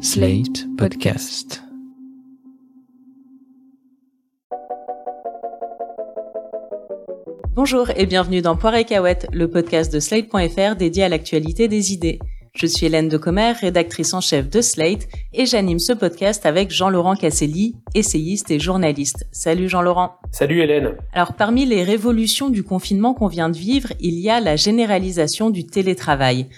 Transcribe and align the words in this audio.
Slate 0.00 0.68
Podcast. 0.76 1.64
Bonjour 7.56 7.90
et 7.96 8.06
bienvenue 8.06 8.40
dans 8.40 8.56
Poire 8.56 8.76
et 8.76 8.86
le 9.32 9.50
podcast 9.50 9.92
de 9.92 9.98
Slate.fr 9.98 10.76
dédié 10.76 11.02
à 11.02 11.08
l'actualité 11.08 11.66
des 11.66 11.92
idées. 11.92 12.20
Je 12.54 12.66
suis 12.66 12.86
Hélène 12.86 13.08
Decommer, 13.08 13.52
rédactrice 13.52 14.14
en 14.14 14.20
chef 14.20 14.48
de 14.48 14.60
Slate, 14.60 15.06
et 15.32 15.46
j'anime 15.46 15.78
ce 15.78 15.92
podcast 15.92 16.46
avec 16.46 16.70
Jean-Laurent 16.70 17.14
Casselli, 17.14 17.76
essayiste 17.94 18.50
et 18.50 18.58
journaliste. 18.58 19.26
Salut 19.32 19.68
Jean-Laurent. 19.68 20.14
Salut 20.30 20.60
Hélène. 20.60 20.96
Alors 21.12 21.34
parmi 21.34 21.66
les 21.66 21.82
révolutions 21.82 22.50
du 22.50 22.62
confinement 22.62 23.14
qu'on 23.14 23.28
vient 23.28 23.48
de 23.48 23.56
vivre, 23.56 23.92
il 24.00 24.18
y 24.18 24.30
a 24.30 24.40
la 24.40 24.56
généralisation 24.56 25.50
du 25.50 25.66
télétravail. 25.66 26.48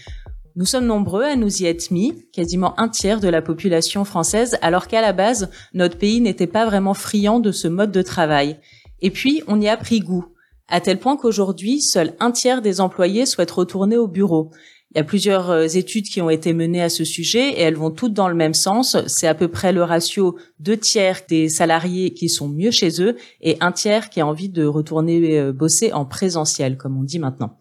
Nous 0.57 0.65
sommes 0.65 0.87
nombreux 0.87 1.23
à 1.23 1.37
nous 1.37 1.63
y 1.63 1.67
être 1.67 1.91
mis, 1.91 2.27
quasiment 2.33 2.79
un 2.79 2.89
tiers 2.89 3.21
de 3.21 3.29
la 3.29 3.43
population 3.43 4.05
française, 4.05 4.59
alors 4.63 4.89
qu'à 4.89 5.01
la 5.01 5.13
base, 5.13 5.51
notre 5.75 5.97
pays 5.97 6.21
n'était 6.21 6.47
pas 6.47 6.67
vraiment 6.67 6.95
friand 6.95 7.41
de 7.41 7.53
ce 7.53 7.69
mode 7.69 7.93
de 7.93 8.03
travail. 8.03 8.59
Et 9.01 9.11
puis, 9.11 9.43
on 9.47 9.61
y 9.61 9.69
a 9.69 9.77
pris 9.77 10.01
goût, 10.01 10.27
à 10.69 10.81
tel 10.81 10.99
point 10.99 11.17
qu'aujourd'hui, 11.17 11.81
seul 11.81 12.15
un 12.21 12.31
tiers 12.31 12.63
des 12.63 12.81
employés 12.81 13.27
souhaitent 13.27 13.51
retourner 13.51 13.97
au 13.97 14.09
bureau. 14.09 14.51
Il 14.93 14.99
y 14.99 15.01
a 15.01 15.05
plusieurs 15.05 15.51
euh, 15.51 15.67
études 15.67 16.07
qui 16.07 16.21
ont 16.21 16.31
été 16.31 16.53
menées 16.53 16.83
à 16.83 16.89
ce 16.89 17.05
sujet 17.05 17.51
et 17.51 17.61
elles 17.61 17.77
vont 17.77 17.93
toutes 17.93 18.13
dans 18.13 18.29
le 18.29 18.35
même 18.35 18.55
sens. 18.55 18.97
C'est 19.07 19.29
à 19.29 19.35
peu 19.35 19.47
près 19.47 19.73
le 19.73 19.85
ratio 19.85 20.37
deux 20.59 20.77
tiers 20.77 21.21
des 21.29 21.49
salariés 21.49 22.13
qui 22.13 22.29
sont 22.29 22.49
mieux 22.49 22.73
chez 22.73 23.01
eux 23.01 23.17
et 23.41 23.57
un 23.61 23.71
tiers 23.71 24.11
qui 24.11 24.21
a 24.21 24.27
envie 24.27 24.49
de 24.49 24.65
retourner 24.65 25.39
euh, 25.39 25.53
bosser 25.53 25.93
en 25.93 26.05
présentiel, 26.05 26.77
comme 26.77 26.99
on 26.99 27.05
dit 27.05 27.21
maintenant. 27.21 27.57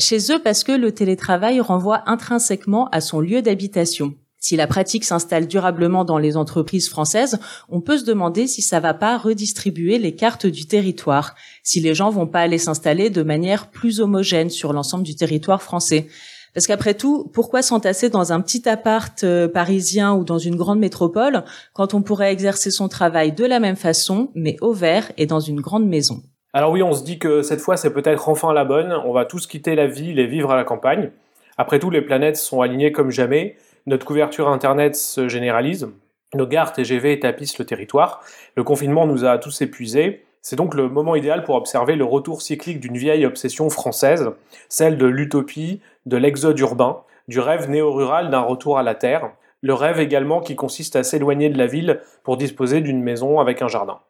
Chez 0.00 0.32
eux 0.32 0.38
parce 0.42 0.64
que 0.64 0.72
le 0.72 0.92
télétravail 0.92 1.60
renvoie 1.60 2.02
intrinsèquement 2.06 2.88
à 2.88 3.02
son 3.02 3.20
lieu 3.20 3.42
d'habitation. 3.42 4.14
Si 4.38 4.56
la 4.56 4.66
pratique 4.66 5.04
s'installe 5.04 5.46
durablement 5.46 6.06
dans 6.06 6.16
les 6.16 6.38
entreprises 6.38 6.88
françaises, 6.88 7.38
on 7.68 7.82
peut 7.82 7.98
se 7.98 8.06
demander 8.06 8.46
si 8.46 8.62
ça 8.62 8.80
va 8.80 8.94
pas 8.94 9.18
redistribuer 9.18 9.98
les 9.98 10.14
cartes 10.16 10.46
du 10.46 10.66
territoire, 10.66 11.34
si 11.62 11.80
les 11.80 11.94
gens 11.94 12.08
vont 12.08 12.26
pas 12.26 12.40
aller 12.40 12.56
s'installer 12.56 13.10
de 13.10 13.22
manière 13.22 13.70
plus 13.70 14.00
homogène 14.00 14.48
sur 14.48 14.72
l'ensemble 14.72 15.04
du 15.04 15.16
territoire 15.16 15.60
français. 15.60 16.06
Parce 16.54 16.66
qu'après 16.66 16.94
tout, 16.94 17.30
pourquoi 17.34 17.60
s'entasser 17.60 18.08
dans 18.08 18.32
un 18.32 18.40
petit 18.40 18.66
appart 18.70 19.22
euh, 19.22 19.48
parisien 19.48 20.14
ou 20.14 20.24
dans 20.24 20.38
une 20.38 20.56
grande 20.56 20.78
métropole 20.78 21.44
quand 21.74 21.92
on 21.92 22.00
pourrait 22.00 22.32
exercer 22.32 22.70
son 22.70 22.88
travail 22.88 23.32
de 23.32 23.44
la 23.44 23.60
même 23.60 23.76
façon, 23.76 24.30
mais 24.34 24.56
au 24.62 24.72
vert 24.72 25.12
et 25.18 25.26
dans 25.26 25.40
une 25.40 25.60
grande 25.60 25.86
maison? 25.86 26.22
Alors 26.52 26.72
oui, 26.72 26.82
on 26.82 26.92
se 26.92 27.04
dit 27.04 27.20
que 27.20 27.42
cette 27.42 27.60
fois 27.60 27.76
c'est 27.76 27.92
peut-être 27.92 28.28
enfin 28.28 28.52
la 28.52 28.64
bonne, 28.64 28.92
on 29.04 29.12
va 29.12 29.24
tous 29.24 29.46
quitter 29.46 29.76
la 29.76 29.86
ville 29.86 30.18
et 30.18 30.26
vivre 30.26 30.50
à 30.50 30.56
la 30.56 30.64
campagne. 30.64 31.12
Après 31.56 31.78
tout, 31.78 31.90
les 31.90 32.02
planètes 32.02 32.36
sont 32.36 32.60
alignées 32.60 32.90
comme 32.90 33.12
jamais, 33.12 33.56
notre 33.86 34.04
couverture 34.04 34.48
Internet 34.48 34.96
se 34.96 35.28
généralise, 35.28 35.88
nos 36.34 36.48
gares 36.48 36.72
TGV 36.72 37.20
tapissent 37.20 37.60
le 37.60 37.64
territoire, 37.64 38.20
le 38.56 38.64
confinement 38.64 39.06
nous 39.06 39.24
a 39.24 39.38
tous 39.38 39.62
épuisés, 39.62 40.24
c'est 40.42 40.56
donc 40.56 40.74
le 40.74 40.88
moment 40.88 41.14
idéal 41.14 41.44
pour 41.44 41.54
observer 41.54 41.94
le 41.94 42.04
retour 42.04 42.42
cyclique 42.42 42.80
d'une 42.80 42.98
vieille 42.98 43.26
obsession 43.26 43.70
française, 43.70 44.30
celle 44.68 44.98
de 44.98 45.06
l'utopie, 45.06 45.80
de 46.06 46.16
l'exode 46.16 46.58
urbain, 46.58 47.02
du 47.28 47.38
rêve 47.38 47.70
néo-rural 47.70 48.28
d'un 48.28 48.40
retour 48.40 48.76
à 48.76 48.82
la 48.82 48.96
terre, 48.96 49.30
le 49.60 49.74
rêve 49.74 50.00
également 50.00 50.40
qui 50.40 50.56
consiste 50.56 50.96
à 50.96 51.04
s'éloigner 51.04 51.48
de 51.48 51.58
la 51.58 51.66
ville 51.66 52.00
pour 52.24 52.36
disposer 52.36 52.80
d'une 52.80 53.04
maison 53.04 53.38
avec 53.38 53.62
un 53.62 53.68
jardin. 53.68 54.00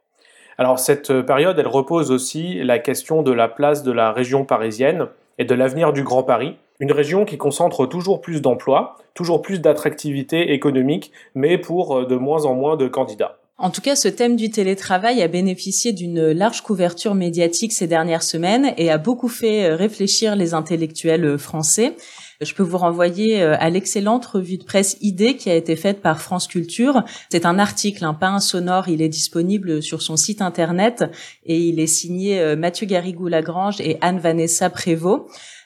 Alors 0.61 0.79
cette 0.79 1.23
période, 1.23 1.59
elle 1.59 1.67
repose 1.67 2.11
aussi 2.11 2.63
la 2.63 2.79
question 2.79 3.23
de 3.23 3.33
la 3.33 3.49
place 3.49 3.83
de 3.83 3.93
la 3.93 4.13
région 4.13 4.45
parisienne 4.45 5.07
et 5.39 5.47
de 5.47 5.55
l'avenir 5.55 5.95
du 5.95 6.03
Grand 6.03 6.23
Paris, 6.23 6.59
une 6.81 6.93
région 6.93 7.25
qui 7.25 7.39
concentre 7.39 7.87
toujours 7.87 8.21
plus 8.21 8.43
d'emplois, 8.43 8.99
toujours 9.15 9.41
plus 9.41 9.63
d'attractivité 9.63 10.53
économique, 10.53 11.13
mais 11.35 11.57
pour 11.57 12.07
de 12.07 12.15
moins 12.15 12.45
en 12.45 12.55
moins 12.55 12.77
de 12.77 12.89
candidats. 12.89 13.39
En 13.57 13.71
tout 13.71 13.81
cas, 13.81 13.97
ce 13.97 14.09
thème 14.09 14.37
du 14.37 14.51
télétravail 14.51 15.23
a 15.23 15.29
bénéficié 15.29 15.93
d'une 15.93 16.31
large 16.33 16.61
couverture 16.63 17.15
médiatique 17.15 17.73
ces 17.73 17.87
dernières 17.87 18.23
semaines 18.23 18.75
et 18.77 18.91
a 18.91 18.97
beaucoup 18.97 19.29
fait 19.29 19.65
euh, 19.65 19.77
réfléchir 19.77 20.35
les 20.35 20.55
intellectuels 20.55 21.27
euh, 21.27 21.39
français. 21.39 21.95
Je 22.41 22.55
peux 22.55 22.63
vous 22.63 22.79
renvoyer 22.79 23.43
euh, 23.43 23.55
à 23.59 23.69
l'excellente 23.69 24.25
revue 24.25 24.57
de 24.57 24.65
presse 24.65 24.97
Idée 25.01 25.37
qui 25.37 25.51
a 25.51 25.55
été 25.55 25.77
faite 25.77 26.01
par 26.01 26.23
France 26.23 26.47
Culture. 26.47 27.05
C'est 27.31 27.45
un 27.45 27.59
article, 27.59 28.05
un 28.05 28.15
pain 28.15 28.41
sonore. 28.41 28.89
Il 28.89 29.03
est 29.03 29.09
disponible 29.09 29.83
sur 29.83 30.01
son 30.01 30.17
site 30.17 30.41
internet 30.41 31.05
et 31.45 31.59
il 31.59 31.81
est 31.81 31.87
signé 31.87 32.57
Mathieu 32.57 32.87
Garrigou-Lagrange 32.87 33.81
et 33.81 33.99
Anne-Vanessa 34.01 34.71
Prévost. 34.71 35.25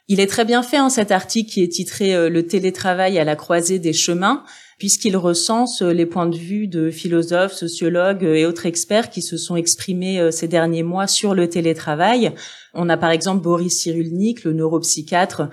Il 0.09 0.21
est 0.21 0.27
très 0.27 0.45
bien 0.45 0.63
fait, 0.63 0.77
hein, 0.77 0.91
cet 0.91 1.13
article 1.13 1.51
qui 1.51 1.63
est 1.63 1.69
titré 1.69 2.29
Le 2.29 2.47
télétravail 2.47 3.19
à 3.19 3.25
la 3.25 3.37
croisée 3.37 3.79
des 3.79 3.93
chemins 3.93 4.45
puisqu'il 4.79 5.17
recense 5.17 5.83
euh, 5.83 5.93
les 5.93 6.07
points 6.07 6.27
de 6.27 6.37
vue 6.37 6.67
de 6.67 6.91
philosophes, 6.91 7.53
sociologues 7.53 8.25
euh, 8.25 8.35
et 8.35 8.47
autres 8.47 8.67
experts 8.67 9.11
qui 9.11 9.23
se 9.23 9.37
sont 9.37 9.57
exprimés 9.57 10.21
euh, 10.21 10.31
ces 10.31 10.49
derniers 10.49 10.83
mois 10.83 11.07
sur 11.07 11.35
le 11.35 11.49
télétravail. 11.49 12.33
On 12.75 12.89
a 12.89 12.97
par 12.97 13.11
exemple 13.11 13.43
Boris 13.43 13.79
Cyrulnik, 13.79 14.45
le 14.45 14.53
neuropsychiatre, 14.53 15.49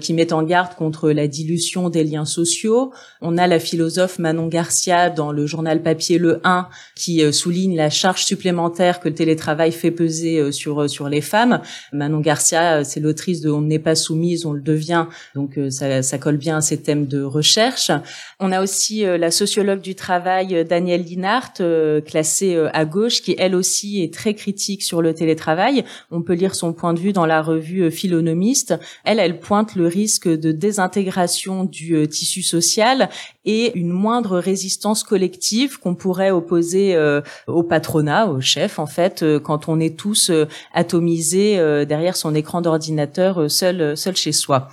qui 0.00 0.12
met 0.14 0.32
en 0.32 0.42
garde 0.42 0.74
contre 0.74 1.10
la 1.10 1.28
dilution 1.28 1.88
des 1.90 2.04
liens 2.04 2.24
sociaux. 2.24 2.92
On 3.20 3.38
a 3.38 3.46
la 3.46 3.58
philosophe 3.58 4.18
Manon 4.18 4.46
Garcia 4.48 5.10
dans 5.10 5.32
le 5.32 5.46
journal 5.46 5.82
papier 5.82 6.18
Le 6.18 6.40
1 6.44 6.68
qui 6.94 7.32
souligne 7.32 7.76
la 7.76 7.90
charge 7.90 8.24
supplémentaire 8.24 9.00
que 9.00 9.08
le 9.08 9.14
télétravail 9.14 9.72
fait 9.72 9.90
peser 9.90 10.52
sur 10.52 10.88
sur 10.88 11.08
les 11.08 11.20
femmes. 11.20 11.60
Manon 11.92 12.20
Garcia, 12.20 12.84
c'est 12.84 13.00
l'autrice 13.00 13.40
de 13.40 13.50
On 13.50 13.62
n'est 13.62 13.78
pas 13.78 13.94
soumise, 13.94 14.46
on 14.46 14.52
le 14.52 14.62
devient. 14.62 15.06
Donc 15.34 15.58
ça, 15.70 16.02
ça 16.02 16.18
colle 16.18 16.36
bien 16.36 16.58
à 16.58 16.60
ces 16.60 16.78
thèmes 16.78 17.06
de 17.06 17.22
recherche. 17.22 17.90
On 18.38 18.52
a 18.52 18.62
aussi 18.62 19.04
euh, 19.04 19.18
la 19.18 19.30
sociologue 19.30 19.80
du 19.80 19.94
travail 19.94 20.54
euh, 20.54 20.64
Danielle 20.64 21.04
Linhart, 21.04 21.54
euh, 21.60 22.00
classée 22.00 22.56
à 22.72 22.84
gauche, 22.84 23.22
qui 23.22 23.34
elle 23.38 23.54
aussi 23.54 24.02
est 24.02 24.12
très 24.12 24.34
critique 24.34 24.82
sur 24.82 25.02
le 25.02 25.14
télétravail. 25.14 25.84
On 26.10 26.22
peut 26.22 26.34
lire 26.34 26.54
son 26.54 26.65
point 26.72 26.94
de 26.94 27.00
vue 27.00 27.12
dans 27.12 27.26
la 27.26 27.42
revue 27.42 27.90
Philonomiste. 27.90 28.74
Elle, 29.04 29.18
elle 29.18 29.40
pointe 29.40 29.74
le 29.74 29.86
risque 29.86 30.28
de 30.28 30.52
désintégration 30.52 31.64
du 31.64 32.06
tissu 32.08 32.42
social 32.42 33.08
et 33.44 33.76
une 33.78 33.90
moindre 33.90 34.38
résistance 34.38 35.02
collective 35.02 35.78
qu'on 35.78 35.94
pourrait 35.94 36.30
opposer 36.30 36.96
au 37.46 37.62
patronat, 37.62 38.26
au 38.26 38.40
chef 38.40 38.78
en 38.78 38.86
fait, 38.86 39.24
quand 39.44 39.68
on 39.68 39.78
est 39.80 39.96
tous 39.96 40.30
atomisés 40.74 41.56
derrière 41.86 42.16
son 42.16 42.34
écran 42.34 42.60
d'ordinateur 42.60 43.50
seul 43.50 43.96
seul 43.96 44.16
chez 44.16 44.32
soi. 44.32 44.68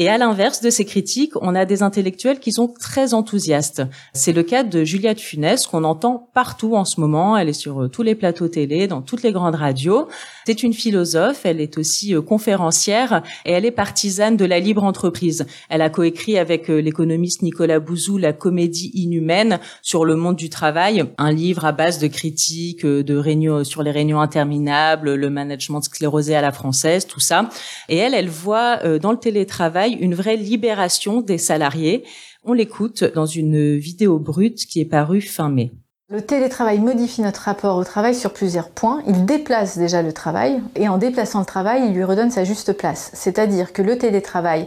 Et 0.00 0.08
à 0.08 0.16
l'inverse 0.16 0.62
de 0.62 0.70
ces 0.70 0.86
critiques, 0.86 1.34
on 1.42 1.54
a 1.54 1.66
des 1.66 1.82
intellectuels 1.82 2.40
qui 2.40 2.52
sont 2.52 2.68
très 2.68 3.12
enthousiastes. 3.12 3.82
C'est 4.14 4.32
le 4.32 4.42
cas 4.42 4.62
de 4.62 4.82
Juliette 4.82 5.20
Funès 5.20 5.66
qu'on 5.66 5.84
entend 5.84 6.30
partout 6.32 6.74
en 6.74 6.86
ce 6.86 7.02
moment. 7.02 7.36
Elle 7.36 7.50
est 7.50 7.52
sur 7.52 7.82
euh, 7.82 7.88
tous 7.88 8.02
les 8.02 8.14
plateaux 8.14 8.48
télé, 8.48 8.86
dans 8.86 9.02
toutes 9.02 9.22
les 9.22 9.30
grandes 9.30 9.56
radios. 9.56 10.08
C'est 10.46 10.62
une 10.62 10.72
philosophe, 10.72 11.44
elle 11.44 11.60
est 11.60 11.76
aussi 11.76 12.14
euh, 12.14 12.22
conférencière 12.22 13.22
et 13.44 13.52
elle 13.52 13.66
est 13.66 13.70
partisane 13.70 14.38
de 14.38 14.46
la 14.46 14.58
libre 14.58 14.84
entreprise. 14.84 15.44
Elle 15.68 15.82
a 15.82 15.90
coécrit 15.90 16.38
avec 16.38 16.70
euh, 16.70 16.80
l'économiste 16.80 17.42
Nicolas 17.42 17.78
Bouzou 17.78 18.16
la 18.16 18.32
comédie 18.32 18.92
inhumaine 18.94 19.58
sur 19.82 20.06
le 20.06 20.16
monde 20.16 20.36
du 20.36 20.48
travail, 20.48 21.04
un 21.18 21.30
livre 21.30 21.66
à 21.66 21.72
base 21.72 21.98
de 21.98 22.06
critiques 22.06 22.86
de 22.86 23.16
réunions 23.16 23.64
sur 23.64 23.82
les 23.82 23.90
réunions 23.90 24.22
interminables, 24.22 25.12
le 25.12 25.28
management 25.28 25.82
sclérosé 25.82 26.34
à 26.34 26.40
la 26.40 26.52
française, 26.52 27.06
tout 27.06 27.20
ça. 27.20 27.50
Et 27.90 27.98
elle, 27.98 28.14
elle 28.14 28.30
voit 28.30 28.98
dans 28.98 29.12
le 29.12 29.18
télétravail 29.18 29.89
une 29.94 30.14
vraie 30.14 30.36
libération 30.36 31.20
des 31.20 31.38
salariés. 31.38 32.04
On 32.44 32.52
l'écoute 32.52 33.04
dans 33.14 33.26
une 33.26 33.76
vidéo 33.76 34.18
brute 34.18 34.66
qui 34.66 34.80
est 34.80 34.86
parue 34.86 35.20
fin 35.20 35.48
mai. 35.48 35.72
Le 36.12 36.22
télétravail 36.22 36.80
modifie 36.80 37.22
notre 37.22 37.42
rapport 37.42 37.76
au 37.76 37.84
travail 37.84 38.16
sur 38.16 38.32
plusieurs 38.32 38.70
points. 38.70 39.00
Il 39.06 39.26
déplace 39.26 39.78
déjà 39.78 40.02
le 40.02 40.12
travail 40.12 40.60
et 40.74 40.88
en 40.88 40.98
déplaçant 40.98 41.38
le 41.38 41.44
travail, 41.44 41.82
il 41.86 41.94
lui 41.94 42.02
redonne 42.02 42.32
sa 42.32 42.42
juste 42.42 42.72
place. 42.72 43.12
C'est-à-dire 43.14 43.72
que 43.72 43.80
le 43.80 43.96
télétravail 43.96 44.66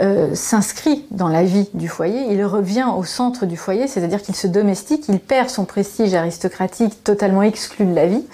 euh, 0.00 0.34
s'inscrit 0.34 1.04
dans 1.12 1.28
la 1.28 1.44
vie 1.44 1.68
du 1.74 1.86
foyer, 1.86 2.32
il 2.32 2.44
revient 2.44 2.86
au 2.96 3.04
centre 3.04 3.46
du 3.46 3.56
foyer, 3.56 3.86
c'est-à-dire 3.86 4.22
qu'il 4.22 4.34
se 4.34 4.46
domestique, 4.48 5.04
il 5.08 5.20
perd 5.20 5.50
son 5.50 5.66
prestige 5.66 6.14
aristocratique 6.14 7.04
totalement 7.04 7.42
exclu 7.42 7.86
de 7.86 7.94
la 7.94 8.06
vie. 8.06 8.24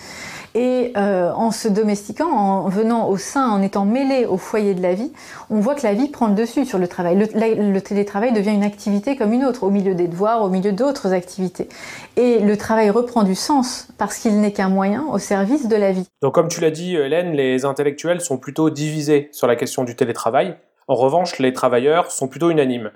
Et 0.59 0.93
euh, 0.97 1.31
en 1.31 1.53
se 1.53 1.69
domestiquant, 1.69 2.33
en 2.33 2.69
venant 2.69 3.09
au 3.09 3.17
sein, 3.17 3.49
en 3.49 3.63
étant 3.63 3.85
mêlé 3.85 4.27
au 4.27 4.39
foyer 4.39 4.75
de 4.75 4.83
la 4.83 4.93
vie, 4.93 5.13
on 5.51 5.61
voit 5.61 5.77
que 5.77 5.85
la 5.85 5.95
vie 5.95 6.09
prend 6.09 6.27
le 6.27 6.35
dessus 6.35 6.65
sur 6.65 6.79
le 6.79 6.89
travail. 6.89 7.17
Le, 7.17 7.79
télétravail 7.79 8.33
devient 8.33 8.55
une 8.55 8.65
activité 8.65 9.15
comme 9.15 9.33
une 9.33 9.45
autre, 9.45 9.63
au 9.63 9.71
milieu 9.71 9.95
des 9.95 10.09
devoirs, 10.09 10.43
au 10.43 10.49
milieu 10.49 10.73
d'autres 10.73 11.13
activités. 11.13 11.69
Et 12.17 12.41
le 12.41 12.57
travail 12.57 12.91
reprend 12.91 13.23
du 13.23 13.37
sens 13.37 13.87
parce 13.99 14.19
qu'il 14.19 14.41
n'est 14.41 14.51
qu'un 14.51 14.69
moyen 14.69 15.07
au 15.13 15.21
service 15.21 15.69
de 15.69 15.77
la 15.77 15.93
vie. 15.93 16.09
Donc 16.23 16.35
comme 16.35 16.49
tu 16.49 16.61
l'as 16.61 16.73
dit, 16.73 16.97
Hélène, 16.97 17.35
les 17.35 17.65
intellectuels 17.65 18.21
sont 18.21 18.37
plutôt 18.37 18.69
divisés 18.69 19.29
sur 19.31 19.47
la 19.47 19.55
question 19.55 19.85
du 19.85 19.95
télétravail. 19.95 20.57
En 20.89 20.97
revanche, 20.97 21.39
les 21.39 21.53
travailleurs 21.53 22.11
sont 22.11 22.27
plutôt 22.27 22.51
unanimes. 22.51 22.91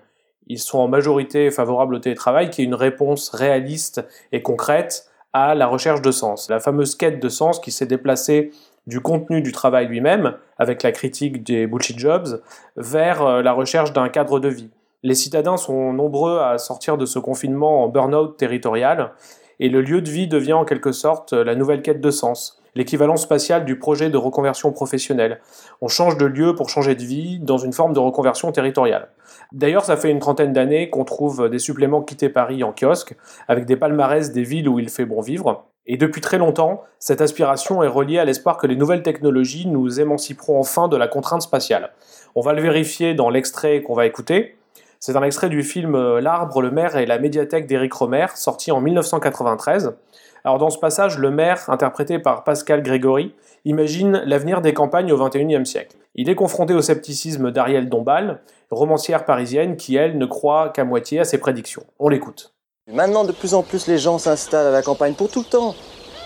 Ils 0.49 0.59
sont 0.59 0.79
en 0.79 0.89
majorité 0.89 1.53
favorables 1.53 1.95
au 1.95 2.01
télétravail, 2.01 2.51
qui 2.51 2.63
est 2.63 2.65
une 2.65 2.75
réponse 2.75 3.31
réaliste 3.31 4.05
et 4.33 4.43
concrète 4.43 5.12
à 5.33 5.55
la 5.55 5.67
recherche 5.67 6.03
de 6.03 6.11
sens. 6.11 6.49
La 6.51 6.61
fameuse 6.61 6.95
quête 6.95 7.21
de 7.21 7.29
sens 7.29 7.61
qui 7.61 7.71
s'est 7.71 7.87
déplacée 7.87 8.51
du 8.87 9.01
contenu 9.01 9.43
du 9.43 9.53
travail 9.53 9.87
lui-même, 9.87 10.35
avec 10.59 10.83
la 10.83 10.93
critique 10.93 11.45
des 11.45 11.67
bullshit 11.67 11.99
jobs, 11.99 12.43
vers 12.77 13.23
euh, 13.23 13.43
la 13.43 13.53
recherche 13.53 13.93
d'un 13.93 14.09
cadre 14.09 14.41
de 14.41 14.49
vie. 14.49 14.71
Les 15.03 15.15
citadins 15.15 15.57
sont 15.57 15.93
nombreux 15.93 16.39
à 16.41 16.59
sortir 16.59 16.97
de 16.97 17.07
ce 17.07 17.19
confinement 17.19 17.85
en 17.85 17.89
burn-out 17.89 18.37
territorial, 18.37 19.13
et 19.61 19.69
le 19.69 19.83
lieu 19.83 20.01
de 20.01 20.11
vie 20.11 20.29
devient 20.29 20.53
en 20.55 20.65
quelque 20.65 20.93
sorte 20.93 21.33
la 21.33 21.55
nouvelle 21.55 21.83
quête 21.83 22.01
de 22.01 22.11
sens, 22.11 22.62
l'équivalent 22.75 23.17
spatial 23.17 23.65
du 23.65 23.79
projet 23.79 24.11
de 24.11 24.17
reconversion 24.17 24.73
professionnelle. 24.73 25.41
On 25.81 25.89
change 25.89 26.17
de 26.17 26.27
lieu 26.27 26.55
pour 26.55 26.71
changer 26.71 26.95
de 26.95 27.03
vie 27.03 27.39
dans 27.39 27.59
une 27.59 27.73
forme 27.73 27.93
de 27.93 27.99
reconversion 27.99 28.53
territoriale. 28.53 29.09
D'ailleurs, 29.53 29.85
ça 29.85 29.97
fait 29.97 30.11
une 30.11 30.19
trentaine 30.19 30.53
d'années 30.53 30.91
qu'on 30.91 31.05
trouve 31.05 31.49
des 31.49 31.59
suppléments 31.59 32.03
Quitter 32.03 32.29
Paris 32.29 32.65
en 32.65 32.73
kiosque, 32.73 33.17
avec 33.49 33.67
des 33.67 33.77
palmarès 33.77 34.33
des 34.33 34.43
villes 34.43 34.69
où 34.69 34.79
il 34.79 34.89
fait 34.89 35.05
bon 35.05 35.21
vivre. 35.21 35.67
Et 35.87 35.97
depuis 35.97 36.21
très 36.21 36.39
longtemps, 36.39 36.85
cette 36.99 37.21
aspiration 37.21 37.83
est 37.83 37.89
reliée 37.89 38.19
à 38.19 38.25
l'espoir 38.25 38.57
que 38.57 38.67
les 38.67 38.77
nouvelles 38.77 39.03
technologies 39.03 39.67
nous 39.67 40.01
émanciperont 40.01 40.59
enfin 40.59 40.89
de 40.89 40.97
la 40.97 41.09
contrainte 41.09 41.43
spatiale. 41.43 41.93
On 42.35 42.41
va 42.41 42.53
le 42.53 42.63
vérifier 42.63 43.15
dans 43.15 43.31
l'extrait 43.31 43.83
qu'on 43.83 43.95
va 43.95 44.07
écouter. 44.07 44.57
C'est 45.01 45.17
un 45.17 45.23
extrait 45.25 45.49
du 45.49 45.65
film 45.65 46.19
L'arbre, 46.21 46.63
le 46.63 46.71
maire 46.71 46.97
et 46.97 47.07
la 47.07 47.19
médiathèque 47.19 47.67
d'Éric 47.67 47.93
Romer, 47.93 48.27
sorti 48.37 48.71
en 48.71 48.81
1993. 48.81 49.97
Alors 50.45 50.59
dans 50.59 50.71
ce 50.71 50.79
passage, 50.79 51.19
le 51.19 51.31
maire, 51.31 51.65
interprété 51.69 52.19
par 52.19 52.43
Pascal 52.45 52.83
Grégory, 52.83 53.35
imagine 53.65 54.23
l'avenir 54.27 54.61
des 54.61 54.75
campagnes 54.75 55.13
au 55.13 55.19
XXIe 55.19 55.65
siècle. 55.65 55.97
Il 56.15 56.29
est 56.29 56.35
confronté 56.35 56.75
au 56.75 56.83
scepticisme 56.83 57.51
d'Ariel 57.53 57.89
Dombal, 57.89 58.41
romancière 58.71 59.25
parisienne 59.25 59.77
qui, 59.77 59.97
elle, 59.97 60.19
ne 60.19 60.27
croit 60.27 60.71
qu'à 60.71 60.85
moitié 60.85 61.21
à 61.21 61.25
ses 61.25 61.39
prédictions. 61.39 61.85
On 61.99 62.09
l'écoute. 62.09 62.53
Maintenant, 62.93 63.25
de 63.25 63.33
plus 63.33 63.55
en 63.55 63.63
plus, 63.63 63.87
les 63.87 63.99
gens 63.99 64.19
s'installent 64.19 64.67
à 64.67 64.71
la 64.73 64.83
campagne 64.83 65.15
pour 65.15 65.31
tout 65.31 65.41
le 65.41 65.45
temps, 65.47 65.75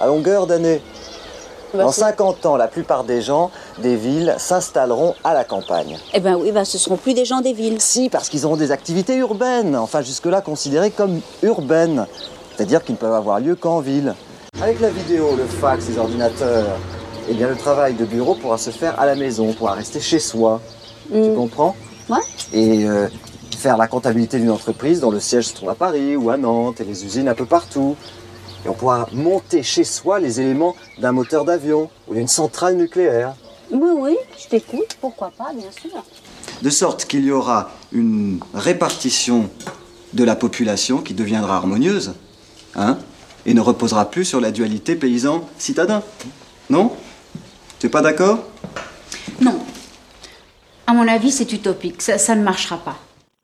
à 0.01 0.07
longueur 0.07 0.47
d'année. 0.47 0.81
Bah, 1.75 1.83
Dans 1.83 1.93
c'est- 1.93 2.01
50 2.01 2.47
ans, 2.47 2.57
la 2.57 2.69
plupart 2.69 3.05
des 3.05 3.21
gens 3.21 3.51
des 3.83 3.97
villes 3.97 4.35
s'installeront 4.39 5.15
à 5.25 5.35
la 5.35 5.45
campagne. 5.45 5.99
Eh 6.15 6.21
ben 6.21 6.37
oui, 6.37 6.53
bah, 6.53 6.65
ce 6.65 6.79
seront 6.79 6.97
plus 6.97 7.12
des 7.12 7.25
gens 7.27 7.43
des 7.43 7.53
villes. 7.53 7.81
Si, 7.81 8.09
parce 8.09 8.31
qu'ils 8.31 8.47
auront 8.47 8.57
des 8.57 8.73
activités 8.73 9.17
urbaines, 9.17 9.77
enfin 9.77 10.01
jusque-là 10.01 10.41
considérées 10.41 10.91
comme 10.93 11.21
urbaines, 11.43 12.07
c'est-à-dire 12.56 12.82
qu'ils 12.82 12.94
ne 12.94 12.99
peuvent 13.00 13.12
avoir 13.14 13.41
lieu 13.41 13.55
qu'en 13.55 13.81
ville. 13.81 14.14
Avec 14.62 14.81
la 14.81 14.91
vidéo, 14.91 15.37
le 15.37 15.44
fax, 15.44 15.88
les 15.88 15.99
ordinateurs, 15.99 16.79
eh 17.29 17.35
bien 17.35 17.49
le 17.49 17.56
travail 17.56 17.94
de 17.94 18.05
bureau 18.05 18.35
pourra 18.35 18.56
se 18.58 18.70
faire 18.70 18.99
à 18.99 19.05
la 19.06 19.14
maison, 19.14 19.53
pourra 19.53 19.75
rester 19.75 20.00
chez 20.00 20.19
soi. 20.19 20.61
Tu 21.12 21.19
Mm. 21.19 21.35
comprends 21.37 21.76
Ouais. 22.08 22.19
Et 22.53 22.85
euh, 22.87 23.08
faire 23.56 23.76
la 23.76 23.87
comptabilité 23.88 24.38
d'une 24.38 24.50
entreprise 24.50 25.00
dont 25.00 25.11
le 25.11 25.20
siège 25.20 25.47
se 25.49 25.55
trouve 25.55 25.70
à 25.70 25.75
Paris 25.75 26.17
ou 26.17 26.31
à 26.31 26.37
Nantes 26.37 26.81
et 26.81 26.85
les 26.85 27.05
usines 27.05 27.29
un 27.29 27.35
peu 27.35 27.47
partout. 27.47 27.97
Et 28.64 28.69
on 28.69 28.73
pourra 28.75 29.09
monter 29.12 29.62
chez 29.62 29.85
soi 29.85 30.19
les 30.20 30.41
éléments 30.41 30.75
d'un 31.00 31.12
moteur 31.12 31.44
d'avion 31.44 31.91
ou 32.09 32.14
d'une 32.14 32.29
centrale 32.29 32.76
nucléaire. 32.76 33.35
Oui, 33.73 33.91
oui, 33.99 34.17
je 34.43 34.49
t'écoute, 34.49 34.97
pourquoi 35.00 35.31
pas, 35.37 35.52
bien 35.52 35.70
sûr. 35.81 36.02
de 36.62 36.70
sorte 36.70 37.05
qu'il 37.05 37.25
y 37.25 37.32
aura 37.32 37.70
une 37.93 38.38
répartition 38.55 39.50
de 40.14 40.25
la 40.25 40.37
population 40.37 40.99
qui 40.99 41.12
deviendra 41.14 41.56
harmonieuse, 41.56 42.14
hein, 42.76 42.99
et 43.44 43.55
ne 43.55 43.61
reposera 43.61 44.11
plus 44.11 44.25
sur 44.25 44.40
la 44.40 44.50
dualité 44.50 44.94
paysan-citadin. 44.94 46.02
Non? 46.70 46.93
Tu 47.78 47.87
es 47.87 47.90
pas 47.90 48.02
d'accord? 48.02 48.44
Non. 49.40 49.58
À 50.87 50.93
mon 50.93 51.06
avis, 51.08 51.31
c'est 51.31 51.52
utopique. 51.52 52.00
Ça 52.02 52.34
ne 52.34 52.43
marchera 52.43 52.78
pas. 52.78 52.96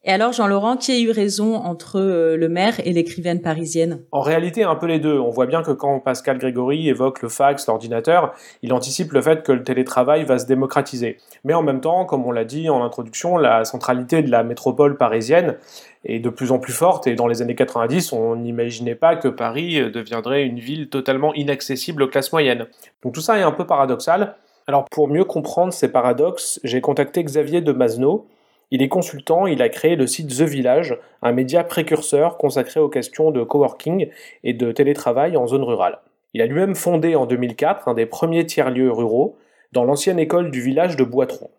Et 0.05 0.11
alors, 0.11 0.33
Jean-Laurent, 0.33 0.77
qui 0.77 0.91
a 0.91 0.99
eu 0.99 1.13
raison 1.13 1.55
entre 1.55 2.01
euh, 2.01 2.37
le 2.37 2.49
maire 2.49 2.75
et 2.85 2.93
l'écrivaine 2.93 3.41
parisienne? 3.41 4.03
En 4.11 4.21
réalité, 4.21 4.65
un 4.65 4.75
peu 4.75 4.87
les 4.87 4.99
deux. 4.99 5.17
On 5.21 5.31
voit 5.31 5.47
bien 5.47 5.63
que 5.63 5.71
quand 5.71 6.01
Pascal 6.01 6.39
Grégory 6.39 6.89
évoque 6.89 7.23
le 7.23 7.29
fax, 7.29 7.69
l'ordinateur, 7.69 8.35
il 8.63 8.73
anticipe 8.73 9.13
le 9.13 9.23
fait 9.23 9.45
que 9.45 9.53
le 9.53 9.63
télétravail 9.63 10.25
va 10.25 10.41
se 10.41 10.47
démocratiser. 10.47 11.19
Mais 11.45 11.55
en 11.55 11.63
même 11.63 11.81
temps, 11.81 12.05
comme 12.05 12.27
on 12.27 12.33
l'a 12.33 12.45
dit 12.45 12.69
en 12.69 12.83
introduction, 12.83 13.37
la 13.37 13.65
centralité 13.65 14.23
de 14.23 14.31
la 14.31 14.43
métropole 14.43 14.97
parisienne 14.97 15.57
est 16.05 16.19
de 16.19 16.31
plus 16.31 16.51
en 16.51 16.59
plus 16.59 16.73
forte 16.73 17.07
et 17.07 17.15
dans 17.15 17.29
les 17.29 17.41
années 17.41 17.55
90, 17.55 18.13
on 18.13 18.35
n'imaginait 18.35 18.97
pas 18.97 19.15
que 19.15 19.29
Paris 19.29 19.89
deviendrait 19.93 20.43
une 20.43 20.59
ville 20.59 20.89
totalement 20.89 21.33
inaccessible 21.35 22.03
aux 22.03 22.09
classes 22.09 22.33
moyennes. 22.33 22.67
Donc 23.05 23.15
tout 23.15 23.21
ça 23.21 23.39
est 23.39 23.43
un 23.43 23.53
peu 23.53 23.67
paradoxal. 23.67 24.35
Alors 24.67 24.85
pour 24.91 25.07
mieux 25.07 25.25
comprendre 25.25 25.73
ces 25.73 25.93
paradoxes, 25.93 26.59
j'ai 26.65 26.81
contacté 26.81 27.23
Xavier 27.23 27.61
de 27.61 27.71
Masneau. 27.71 28.27
Il 28.75 28.81
est 28.81 28.89
consultant, 28.89 29.47
il 29.47 29.61
a 29.61 29.69
créé 29.69 29.97
le 29.97 30.07
site 30.07 30.31
The 30.31 30.49
Village, 30.49 30.97
un 31.21 31.33
média 31.33 31.63
précurseur 31.63 32.39
consacré 32.39 32.81
aux 32.81 32.89
questions 32.89 33.31
de 33.31 33.45
coworking 33.45 34.09
et 34.45 34.55
de 34.55 34.73
télétravail 34.73 35.37
en 35.37 35.47
zone 35.47 35.63
rurale. 35.63 35.99
Il 36.33 36.41
a 36.41 36.47
lui-même 36.47 36.75
fondé 36.75 37.15
en 37.15 37.27
2004 37.27 37.89
un 37.89 37.93
des 37.93 38.07
premiers 38.07 38.47
tiers-lieux 38.47 38.91
ruraux 38.91 39.37
dans 39.73 39.85
l'ancienne 39.85 40.19
école 40.19 40.51
du 40.51 40.63
village 40.63 40.97
de 40.97 41.05
Boitron. 41.05 41.51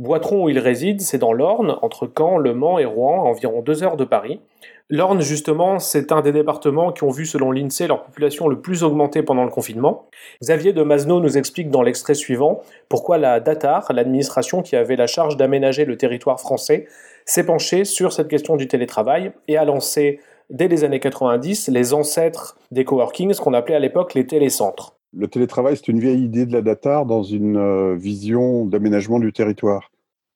Boitron 0.00 0.44
où 0.44 0.48
il 0.48 0.58
réside, 0.58 1.02
c'est 1.02 1.18
dans 1.18 1.34
l'Orne, 1.34 1.76
entre 1.82 2.10
Caen, 2.16 2.38
Le 2.38 2.54
Mans 2.54 2.78
et 2.78 2.86
Rouen, 2.86 3.22
à 3.22 3.28
environ 3.28 3.60
deux 3.60 3.82
heures 3.82 3.98
de 3.98 4.06
Paris. 4.06 4.40
L'Orne, 4.88 5.20
justement, 5.20 5.78
c'est 5.78 6.10
un 6.10 6.22
des 6.22 6.32
départements 6.32 6.90
qui 6.90 7.04
ont 7.04 7.10
vu, 7.10 7.26
selon 7.26 7.52
l'INSEE, 7.52 7.86
leur 7.86 8.04
population 8.04 8.48
le 8.48 8.62
plus 8.62 8.82
augmenter 8.82 9.22
pendant 9.22 9.44
le 9.44 9.50
confinement. 9.50 10.08
Xavier 10.42 10.72
de 10.72 10.82
Masneau 10.82 11.20
nous 11.20 11.36
explique 11.36 11.68
dans 11.68 11.82
l'extrait 11.82 12.14
suivant 12.14 12.62
pourquoi 12.88 13.18
la 13.18 13.40
DATAR, 13.40 13.92
l'administration 13.92 14.62
qui 14.62 14.74
avait 14.74 14.96
la 14.96 15.06
charge 15.06 15.36
d'aménager 15.36 15.84
le 15.84 15.98
territoire 15.98 16.40
français, 16.40 16.86
s'est 17.26 17.44
penchée 17.44 17.84
sur 17.84 18.14
cette 18.14 18.28
question 18.28 18.56
du 18.56 18.68
télétravail 18.68 19.32
et 19.48 19.58
a 19.58 19.66
lancé, 19.66 20.20
dès 20.48 20.68
les 20.68 20.82
années 20.82 21.00
90, 21.00 21.68
les 21.68 21.92
ancêtres 21.92 22.56
des 22.70 22.86
coworking, 22.86 23.34
ce 23.34 23.42
qu'on 23.42 23.52
appelait 23.52 23.76
à 23.76 23.80
l'époque 23.80 24.14
les 24.14 24.26
télécentres. 24.26 24.94
Le 25.12 25.28
télétravail, 25.28 25.76
c'est 25.76 25.88
une 25.88 26.00
vieille 26.00 26.22
idée 26.22 26.46
de 26.46 26.54
la 26.54 26.62
DATAR 26.62 27.04
dans 27.04 27.22
une 27.22 27.58
euh, 27.58 27.96
vision 27.96 28.64
d'aménagement 28.64 29.18
du 29.18 29.32
territoire. 29.32 29.89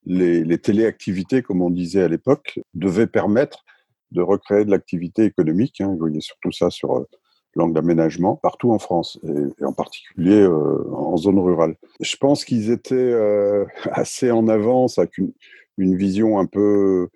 Les, 0.06 0.58
téléactivités, 0.58 1.42
comme 1.42 1.62
on 1.62 1.70
disait 1.70 2.02
à 2.02 2.08
l'époque, 2.08 2.60
devaient 2.74 3.06
permettre 3.06 3.64
de 4.12 4.22
recréer 4.22 4.64
de 4.64 4.70
l'activité 4.70 5.24
économique. 5.24 5.80
Hein, 5.80 5.88
vous 5.88 5.98
voyez 5.98 6.20
surtout 6.20 6.52
ça 6.52 6.70
sur 6.70 6.96
euh, 6.96 7.08
l'angle 7.56 7.74
d'aménagement 7.74 8.36
partout 8.36 8.72
en 8.72 8.78
France 8.78 9.18
et, 9.24 9.64
en 9.64 9.72
particulier 9.72 10.40
euh, 10.40 10.92
en 10.92 11.16
zone 11.16 11.38
rurale. 11.38 11.76
Je 12.00 12.16
pense 12.16 12.44
qu'ils 12.44 12.70
étaient 12.70 12.94
euh, 12.94 13.64
assez 13.92 14.30
en 14.30 14.48
avance 14.48 14.98
avec 14.98 15.18
une, 15.18 15.32
vision 15.76 16.38
un 16.38 16.46
peu 16.46 17.08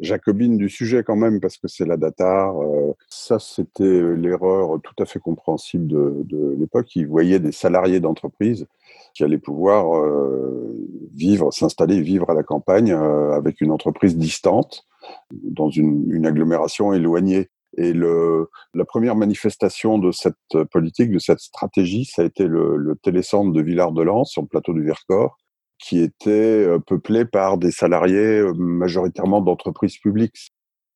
jacobine 0.00 0.58
du 0.58 0.68
sujet 0.68 1.02
quand 1.02 1.16
même 1.16 1.40
parce 1.40 1.56
que 1.56 1.68
c'est 1.68 1.86
la 1.86 1.96
datar. 1.96 2.60
Euh, 2.60 2.92
ça, 3.08 3.38
c'était 3.38 4.02
l'erreur 4.16 4.78
tout 4.82 5.02
à 5.02 5.06
fait 5.06 5.18
compréhensible 5.18 5.86
de, 5.86 6.22
de 6.24 6.56
l'époque. 6.58 6.94
Ils 6.94 7.06
voyaient 7.06 7.40
des 7.40 7.52
salariés 7.52 8.00
d'entreprise 8.00 8.66
qui 9.14 9.24
allaient 9.24 9.38
pouvoir 9.38 9.96
euh, 9.96 10.76
vivre, 11.14 11.52
s'installer, 11.52 12.00
vivre 12.00 12.30
à 12.30 12.34
la 12.34 12.42
campagne 12.42 12.92
euh, 12.92 13.32
avec 13.32 13.60
une 13.60 13.70
entreprise 13.70 14.16
distante 14.16 14.84
dans 15.30 15.68
une, 15.68 16.26
agglomération 16.26 16.92
éloignée. 16.92 17.48
Et 17.78 17.92
la 17.94 18.84
première 18.84 19.16
manifestation 19.16 19.98
de 19.98 20.12
cette 20.12 20.36
politique, 20.70 21.10
de 21.10 21.18
cette 21.18 21.40
stratégie, 21.40 22.04
ça 22.04 22.22
a 22.22 22.24
été 22.26 22.46
le, 22.46 22.96
télécentre 23.02 23.50
de 23.50 23.62
Villard-de-Lans 23.62 24.24
sur 24.24 24.42
le 24.42 24.48
plateau 24.48 24.74
du 24.74 24.84
Vercors, 24.84 25.38
qui 25.78 25.98
était 26.00 26.30
euh, 26.30 26.78
peuplé 26.78 27.24
par 27.24 27.58
des 27.58 27.70
salariés 27.70 28.42
majoritairement 28.56 29.40
d'entreprises 29.40 29.98
publiques. 29.98 30.52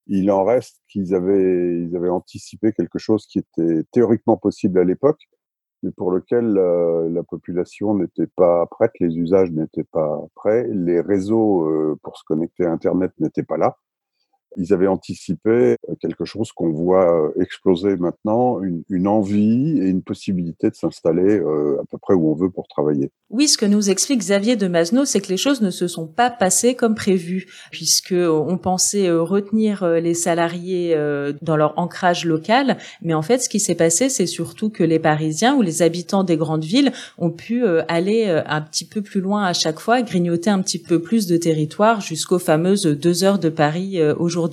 Il 0.07 0.31
en 0.31 0.45
reste 0.45 0.83
qu'ils 0.88 1.14
avaient, 1.14 1.81
ils 1.81 1.97
avaient 1.97 2.11
anticipé 2.11 2.73
quelque 2.73 2.99
chose 2.99 3.26
qui 3.26 3.41
était 3.41 3.83
théoriquement 3.91 4.37
possible 4.37 4.79
à 4.79 4.85
l'époque, 4.85 5.26
mais 5.87 5.93
pour 5.93 6.11
lequel 6.11 6.59
euh, 6.59 7.09
la 7.11 7.23
population 7.23 7.95
n'était 7.95 8.26
pas 8.26 8.66
prête, 8.66 8.93
les 8.99 9.16
usages 9.16 9.52
n'étaient 9.52 9.85
pas 9.85 10.21
prêts, 10.35 10.66
les 10.69 11.00
réseaux 11.00 11.69
euh, 11.69 11.99
pour 12.02 12.16
se 12.19 12.25
connecter 12.25 12.64
à 12.64 12.73
Internet 12.73 13.12
n'étaient 13.21 13.45
pas 13.45 13.57
là. 13.57 13.76
Ils 14.57 14.73
avaient 14.73 14.87
anticipé 14.87 15.77
quelque 16.01 16.25
chose 16.25 16.53
qu'on 16.53 16.71
voit 16.71 17.33
exploser 17.41 17.97
maintenant, 17.97 18.63
une, 18.63 18.83
une, 18.89 19.07
envie 19.07 19.79
et 19.79 19.89
une 19.89 20.03
possibilité 20.03 20.71
de 20.71 20.75
s'installer 20.75 21.39
euh, 21.39 21.81
à 21.81 21.85
peu 21.91 21.99
près 21.99 22.15
où 22.15 22.31
on 22.31 22.35
veut 22.35 22.51
pour 22.51 22.67
travailler. 22.69 23.11
Oui, 23.31 23.49
ce 23.49 23.59
que 23.59 23.67
nous 23.67 23.91
explique 23.91 24.21
Xavier 24.21 24.57
de 24.57 24.69
Masneau, 24.69 25.05
c'est 25.05 25.21
que 25.21 25.29
les 25.29 25.37
choses 25.37 25.61
ne 25.61 25.71
se 25.71 25.89
sont 25.89 26.07
pas 26.07 26.31
passées 26.31 26.75
comme 26.75 26.95
prévu, 26.95 27.47
puisque 27.71 28.15
on 28.17 28.57
pensait 28.57 29.11
retenir 29.11 29.85
les 29.85 30.15
salariés 30.15 30.97
dans 31.43 31.57
leur 31.57 31.77
ancrage 31.77 32.25
local, 32.25 32.79
mais 33.03 33.15
en 33.15 33.23
fait, 33.23 33.39
ce 33.39 33.49
qui 33.49 33.59
s'est 33.59 33.75
passé, 33.75 34.09
c'est 34.09 34.27
surtout 34.27 34.71
que 34.71 34.85
les 34.85 35.01
Parisiens 35.01 35.57
ou 35.57 35.63
les 35.63 35.83
habitants 35.83 36.23
des 36.23 36.37
grandes 36.37 36.65
villes 36.65 36.93
ont 37.19 37.31
pu 37.31 37.67
aller 37.89 38.27
un 38.47 38.61
petit 38.61 38.85
peu 38.85 39.03
plus 39.03 39.21
loin 39.21 39.45
à 39.45 39.53
chaque 39.53 39.81
fois, 39.81 40.03
grignoter 40.03 40.51
un 40.51 40.63
petit 40.63 40.81
peu 40.81 41.01
plus 41.01 41.27
de 41.27 41.37
territoire 41.37 42.01
jusqu'aux 42.01 42.39
fameuses 42.39 42.87
deux 42.87 43.25
heures 43.25 43.41
de 43.41 43.49
Paris 43.49 44.01
aujourd'hui. 44.19 44.46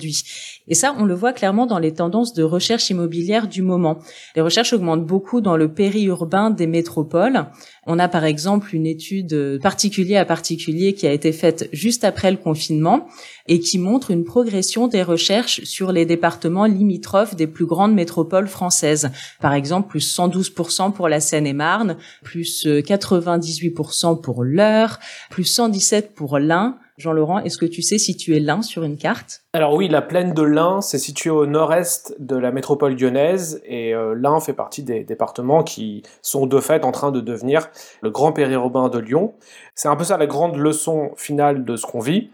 Et 0.66 0.74
ça, 0.74 0.94
on 0.98 1.04
le 1.04 1.14
voit 1.14 1.32
clairement 1.32 1.66
dans 1.66 1.78
les 1.78 1.92
tendances 1.92 2.34
de 2.34 2.42
recherche 2.42 2.90
immobilière 2.90 3.48
du 3.48 3.62
moment. 3.62 3.98
Les 4.34 4.42
recherches 4.42 4.72
augmentent 4.72 5.06
beaucoup 5.06 5.40
dans 5.40 5.56
le 5.56 5.72
périurbain 5.72 6.50
des 6.50 6.66
métropoles. 6.66 7.46
On 7.86 7.98
a 7.98 8.08
par 8.08 8.24
exemple 8.24 8.74
une 8.74 8.86
étude 8.86 9.60
particulier 9.62 10.16
à 10.16 10.24
particulier 10.24 10.94
qui 10.94 11.06
a 11.06 11.12
été 11.12 11.32
faite 11.32 11.68
juste 11.72 12.04
après 12.04 12.30
le 12.30 12.38
confinement 12.38 13.06
et 13.46 13.60
qui 13.60 13.78
montre 13.78 14.10
une 14.10 14.24
progression 14.24 14.88
des 14.88 15.02
recherches 15.02 15.62
sur 15.64 15.92
les 15.92 16.06
départements 16.06 16.64
limitrophes 16.64 17.36
des 17.36 17.46
plus 17.46 17.66
grandes 17.66 17.94
métropoles 17.94 18.48
françaises. 18.48 19.10
Par 19.40 19.52
exemple, 19.52 19.88
plus 19.88 20.16
112% 20.18 20.92
pour 20.92 21.08
la 21.08 21.20
Seine-et-Marne, 21.20 21.98
plus 22.22 22.66
98% 22.66 24.20
pour 24.20 24.44
l'Eure, 24.44 24.98
plus 25.30 25.44
117 25.44 26.14
pour 26.14 26.38
l'Ain, 26.38 26.78
Jean-Laurent, 26.96 27.40
est-ce 27.40 27.58
que 27.58 27.66
tu 27.66 27.82
sais 27.82 27.98
situer 27.98 28.38
l'Ain 28.38 28.62
sur 28.62 28.84
une 28.84 28.96
carte? 28.96 29.42
Alors 29.52 29.74
oui, 29.74 29.88
la 29.88 30.00
plaine 30.00 30.32
de 30.32 30.42
l'Ain, 30.42 30.80
c'est 30.80 30.98
situé 30.98 31.28
au 31.28 31.44
nord-est 31.44 32.14
de 32.20 32.36
la 32.36 32.52
métropole 32.52 32.94
lyonnaise 32.94 33.60
et 33.66 33.92
euh, 33.92 34.14
l'Ain 34.14 34.38
fait 34.38 34.52
partie 34.52 34.84
des 34.84 35.02
départements 35.02 35.64
qui 35.64 36.04
sont 36.22 36.46
de 36.46 36.60
fait 36.60 36.84
en 36.84 36.92
train 36.92 37.10
de 37.10 37.20
devenir 37.20 37.68
le 38.00 38.10
grand 38.10 38.32
périurbain 38.32 38.88
de 38.90 39.00
Lyon. 39.00 39.34
C'est 39.74 39.88
un 39.88 39.96
peu 39.96 40.04
ça 40.04 40.18
la 40.18 40.26
grande 40.26 40.56
leçon 40.56 41.10
finale 41.16 41.64
de 41.64 41.74
ce 41.74 41.84
qu'on 41.84 41.98
vit. 41.98 42.30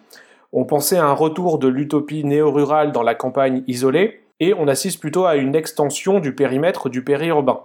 On 0.53 0.67
pensait 0.67 0.99
à 0.99 1.07
un 1.07 1.15
retour 1.15 1.59
de 1.59 1.69
l'utopie 1.69 2.25
néo-rurale 2.25 2.93
dans 2.93 3.03
la 3.03 3.15
campagne 3.15 3.65
isolée 3.67 4.21
et 4.41 4.53
on 4.53 4.69
assiste 4.69 5.01
plutôt 5.01 5.25
à 5.25 5.37
une 5.37 5.55
extension 5.55 6.21
du 6.21 6.35
périmètre 6.35 6.91
du 6.91 7.03
périurbain. 7.03 7.61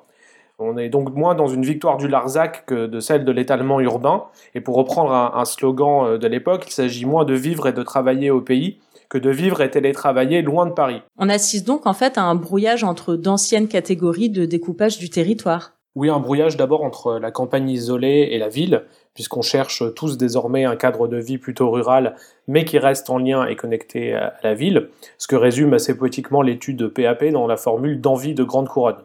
On 0.57 0.77
est 0.77 0.89
donc 0.89 1.13
moins 1.13 1.35
dans 1.35 1.47
une 1.47 1.65
victoire 1.65 1.97
du 1.97 2.07
Larzac 2.07 2.65
que 2.65 2.85
de 2.87 2.99
celle 3.01 3.25
de 3.25 3.31
l'étalement 3.31 3.81
urbain. 3.81 4.25
Et 4.53 4.61
pour 4.61 4.75
reprendre 4.77 5.11
un, 5.11 5.45
slogan 5.45 6.05
euh, 6.05 6.17
de 6.17 6.27
l'époque, 6.27 6.65
il 6.67 6.71
s'agit 6.71 7.05
moins 7.05 7.25
de 7.25 7.33
vivre 7.33 7.67
et 7.67 7.73
de 7.73 7.83
travailler 7.83 8.31
au 8.31 8.41
pays 8.41 8.79
que 9.09 9.17
de 9.17 9.29
vivre 9.29 9.61
et 9.61 9.69
télétravailler 9.69 10.41
loin 10.41 10.65
de 10.65 10.71
Paris. 10.71 11.01
On 11.17 11.29
assiste 11.29 11.67
donc 11.67 11.85
en 11.85 11.93
fait 11.93 12.17
à 12.17 12.23
un 12.23 12.35
brouillage 12.35 12.83
entre 12.83 13.15
d'anciennes 13.15 13.67
catégories 13.67 14.29
de 14.29 14.45
découpage 14.45 14.97
du 14.97 15.09
territoire. 15.09 15.73
Oui, 15.95 16.09
un 16.09 16.19
brouillage 16.19 16.57
d'abord 16.57 16.83
entre 16.83 17.19
la 17.19 17.31
campagne 17.31 17.69
isolée 17.69 18.29
et 18.31 18.37
la 18.37 18.49
ville, 18.49 18.83
puisqu'on 19.13 19.41
cherche 19.41 19.83
tous 19.95 20.17
désormais 20.17 20.65
un 20.65 20.75
cadre 20.75 21.07
de 21.07 21.17
vie 21.17 21.37
plutôt 21.37 21.71
rural, 21.71 22.15
mais 22.47 22.65
qui 22.65 22.79
reste 22.79 23.09
en 23.09 23.17
lien 23.17 23.45
et 23.45 23.55
connecté 23.55 24.13
à 24.13 24.33
la 24.43 24.53
ville, 24.53 24.89
ce 25.17 25.27
que 25.27 25.37
résume 25.37 25.73
assez 25.73 25.97
poétiquement 25.97 26.41
l'étude 26.41 26.89
PAP 26.89 27.25
dans 27.25 27.47
la 27.47 27.55
formule 27.55 28.01
d'envie 28.01 28.33
de 28.33 28.43
grande 28.43 28.67
couronne. 28.67 29.03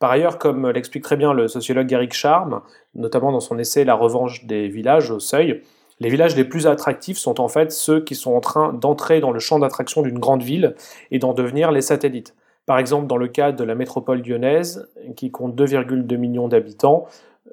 Par 0.00 0.10
ailleurs, 0.10 0.38
comme 0.38 0.68
l'explique 0.70 1.04
très 1.04 1.16
bien 1.16 1.34
le 1.34 1.46
sociologue 1.46 1.92
Eric 1.92 2.14
Charme, 2.14 2.62
notamment 2.94 3.32
dans 3.32 3.40
son 3.40 3.58
essai 3.58 3.84
La 3.84 3.94
revanche 3.94 4.46
des 4.46 4.66
villages 4.66 5.10
au 5.10 5.20
seuil, 5.20 5.62
les 6.00 6.08
villages 6.08 6.34
les 6.34 6.44
plus 6.44 6.66
attractifs 6.66 7.18
sont 7.18 7.38
en 7.38 7.48
fait 7.48 7.70
ceux 7.70 8.02
qui 8.02 8.14
sont 8.14 8.32
en 8.32 8.40
train 8.40 8.72
d'entrer 8.72 9.20
dans 9.20 9.30
le 9.30 9.38
champ 9.38 9.58
d'attraction 9.58 10.00
d'une 10.00 10.18
grande 10.18 10.42
ville 10.42 10.74
et 11.10 11.18
d'en 11.18 11.34
devenir 11.34 11.70
les 11.70 11.82
satellites. 11.82 12.34
Par 12.64 12.78
exemple, 12.78 13.06
dans 13.08 13.18
le 13.18 13.28
cas 13.28 13.52
de 13.52 13.62
la 13.62 13.74
métropole 13.74 14.22
lyonnaise, 14.22 14.88
qui 15.16 15.30
compte 15.30 15.54
2,2 15.54 16.16
millions 16.16 16.48
d'habitants, 16.48 17.06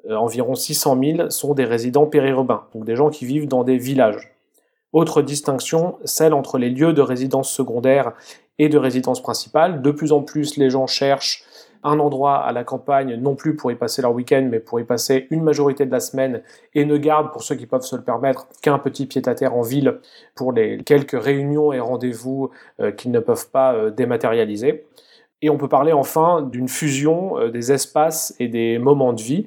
euh, 0.08 0.16
environ 0.16 0.54
600 0.54 0.98
000 1.16 1.30
sont 1.30 1.52
des 1.52 1.66
résidents 1.66 2.06
périurbains, 2.06 2.64
donc 2.72 2.86
des 2.86 2.96
gens 2.96 3.10
qui 3.10 3.26
vivent 3.26 3.48
dans 3.48 3.64
des 3.64 3.76
villages. 3.76 4.32
Autre 4.94 5.20
distinction, 5.20 5.98
celle 6.04 6.32
entre 6.32 6.56
les 6.56 6.70
lieux 6.70 6.94
de 6.94 7.02
résidence 7.02 7.50
secondaire 7.50 8.14
et 8.58 8.70
de 8.70 8.78
résidence 8.78 9.22
principale. 9.22 9.82
De 9.82 9.90
plus 9.90 10.12
en 10.12 10.22
plus, 10.22 10.56
les 10.56 10.70
gens 10.70 10.86
cherchent 10.86 11.44
un 11.82 11.98
endroit 11.98 12.36
à 12.36 12.52
la 12.52 12.64
campagne, 12.64 13.14
non 13.16 13.34
plus 13.34 13.56
pour 13.56 13.70
y 13.70 13.74
passer 13.74 14.02
leur 14.02 14.12
week-end, 14.12 14.46
mais 14.50 14.60
pour 14.60 14.80
y 14.80 14.84
passer 14.84 15.26
une 15.30 15.42
majorité 15.42 15.86
de 15.86 15.90
la 15.90 16.00
semaine, 16.00 16.42
et 16.74 16.84
ne 16.84 16.96
gardent, 16.96 17.32
pour 17.32 17.42
ceux 17.42 17.54
qui 17.54 17.66
peuvent 17.66 17.82
se 17.82 17.96
le 17.96 18.02
permettre, 18.02 18.46
qu'un 18.62 18.78
petit 18.78 19.06
pied-à-terre 19.06 19.54
en 19.54 19.62
ville 19.62 19.98
pour 20.34 20.52
les 20.52 20.78
quelques 20.78 21.20
réunions 21.20 21.72
et 21.72 21.80
rendez-vous 21.80 22.50
euh, 22.80 22.90
qu'ils 22.92 23.10
ne 23.10 23.20
peuvent 23.20 23.50
pas 23.50 23.74
euh, 23.74 23.90
dématérialiser. 23.90 24.86
Et 25.40 25.50
on 25.50 25.56
peut 25.56 25.68
parler 25.68 25.92
enfin 25.92 26.42
d'une 26.42 26.68
fusion 26.68 27.38
euh, 27.38 27.50
des 27.50 27.72
espaces 27.72 28.34
et 28.38 28.48
des 28.48 28.78
moments 28.78 29.12
de 29.12 29.22
vie, 29.22 29.46